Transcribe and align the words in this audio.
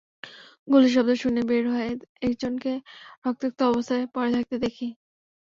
গুলির 0.67 0.93
শব্দ 0.95 1.11
শুনে 1.21 1.41
বের 1.49 1.65
হয়ে 1.73 1.89
একজনকে 2.27 2.71
রক্তাক্ত 3.23 3.59
অবস্থায় 3.71 4.05
পড়ে 4.13 4.31
থাকতে 4.35 4.55
দেখি। 4.63 4.87